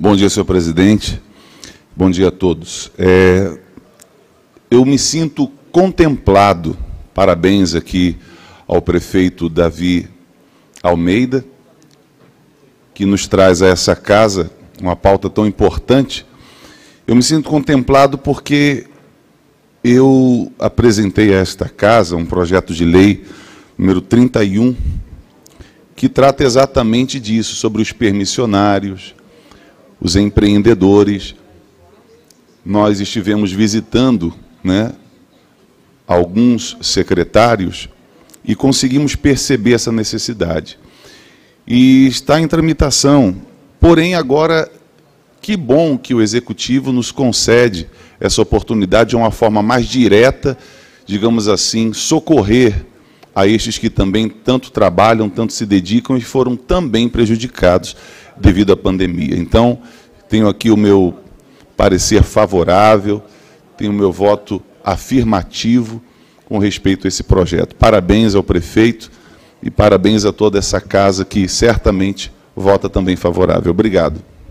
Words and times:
Bom 0.00 0.14
dia, 0.14 0.30
senhor 0.30 0.44
presidente. 0.44 1.20
Bom 1.96 2.08
dia 2.08 2.28
a 2.28 2.30
todos. 2.30 2.88
É, 2.96 3.58
eu 4.70 4.84
me 4.84 4.96
sinto 4.96 5.48
contemplado, 5.72 6.78
parabéns 7.12 7.74
aqui 7.74 8.16
ao 8.68 8.80
prefeito 8.80 9.48
Davi 9.48 10.08
Almeida, 10.84 11.44
que 12.94 13.04
nos 13.04 13.26
traz 13.26 13.60
a 13.60 13.66
essa 13.66 13.96
casa 13.96 14.52
uma 14.80 14.94
pauta 14.94 15.28
tão 15.28 15.44
importante. 15.44 16.24
Eu 17.04 17.16
me 17.16 17.22
sinto 17.22 17.50
contemplado 17.50 18.16
porque 18.16 18.86
eu 19.82 20.52
apresentei 20.60 21.34
a 21.34 21.38
esta 21.38 21.68
casa 21.68 22.14
um 22.14 22.24
projeto 22.24 22.72
de 22.72 22.84
lei 22.84 23.24
número 23.76 24.00
31, 24.00 24.76
que 25.96 26.08
trata 26.08 26.44
exatamente 26.44 27.18
disso, 27.18 27.56
sobre 27.56 27.82
os 27.82 27.90
permissionários, 27.90 29.17
os 30.00 30.16
empreendedores. 30.16 31.34
Nós 32.64 33.00
estivemos 33.00 33.52
visitando 33.52 34.34
né, 34.62 34.92
alguns 36.06 36.76
secretários 36.80 37.88
e 38.44 38.54
conseguimos 38.54 39.14
perceber 39.14 39.74
essa 39.74 39.92
necessidade. 39.92 40.78
E 41.66 42.06
está 42.06 42.40
em 42.40 42.48
tramitação. 42.48 43.36
Porém, 43.80 44.14
agora, 44.14 44.70
que 45.40 45.56
bom 45.56 45.98
que 45.98 46.14
o 46.14 46.22
Executivo 46.22 46.92
nos 46.92 47.12
concede 47.12 47.88
essa 48.20 48.40
oportunidade 48.42 49.10
de 49.10 49.16
uma 49.16 49.30
forma 49.30 49.62
mais 49.62 49.86
direta, 49.86 50.56
digamos 51.06 51.48
assim, 51.48 51.92
socorrer 51.92 52.84
a 53.34 53.46
estes 53.46 53.78
que 53.78 53.88
também 53.88 54.28
tanto 54.28 54.72
trabalham, 54.72 55.28
tanto 55.28 55.52
se 55.52 55.64
dedicam 55.64 56.16
e 56.16 56.20
foram 56.20 56.56
também 56.56 57.08
prejudicados 57.08 57.94
devido 58.40 58.72
à 58.72 58.76
pandemia. 58.76 59.36
Então, 59.36 59.78
tenho 60.28 60.48
aqui 60.48 60.70
o 60.70 60.76
meu 60.76 61.14
parecer 61.76 62.22
favorável, 62.22 63.22
tenho 63.76 63.90
o 63.90 63.94
meu 63.94 64.12
voto 64.12 64.62
afirmativo 64.84 66.02
com 66.46 66.58
respeito 66.58 67.06
a 67.06 67.08
esse 67.08 67.22
projeto. 67.22 67.74
Parabéns 67.76 68.34
ao 68.34 68.42
prefeito 68.42 69.10
e 69.62 69.70
parabéns 69.70 70.24
a 70.24 70.32
toda 70.32 70.58
essa 70.58 70.80
casa 70.80 71.24
que 71.24 71.46
certamente 71.48 72.32
vota 72.56 72.88
também 72.88 73.16
favorável. 73.16 73.70
Obrigado. 73.70 74.22